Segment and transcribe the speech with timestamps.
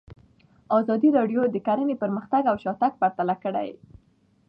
[0.77, 3.69] ازادي راډیو د کرهنه پرمختګ او شاتګ پرتله کړی.